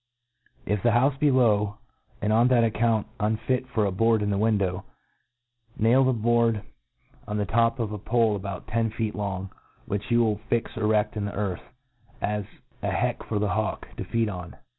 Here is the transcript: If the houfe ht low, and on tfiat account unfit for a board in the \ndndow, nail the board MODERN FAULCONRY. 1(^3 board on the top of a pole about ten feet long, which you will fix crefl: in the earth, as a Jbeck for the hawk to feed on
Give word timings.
If 0.65 0.81
the 0.81 0.89
houfe 0.97 1.19
ht 1.19 1.31
low, 1.31 1.77
and 2.23 2.33
on 2.33 2.49
tfiat 2.49 2.65
account 2.65 3.05
unfit 3.19 3.67
for 3.67 3.85
a 3.85 3.91
board 3.91 4.23
in 4.23 4.31
the 4.31 4.35
\ndndow, 4.37 4.83
nail 5.77 6.03
the 6.03 6.11
board 6.11 6.55
MODERN 6.55 6.55
FAULCONRY. 6.55 7.21
1(^3 7.27 7.27
board 7.27 7.27
on 7.27 7.37
the 7.37 7.45
top 7.45 7.77
of 7.79 7.91
a 7.91 7.99
pole 7.99 8.35
about 8.35 8.67
ten 8.67 8.89
feet 8.89 9.13
long, 9.13 9.51
which 9.85 10.09
you 10.09 10.23
will 10.23 10.37
fix 10.49 10.71
crefl: 10.71 11.15
in 11.17 11.25
the 11.25 11.35
earth, 11.35 11.61
as 12.19 12.45
a 12.81 12.89
Jbeck 12.89 13.27
for 13.27 13.37
the 13.37 13.49
hawk 13.49 13.87
to 13.97 14.03
feed 14.03 14.27
on 14.27 14.55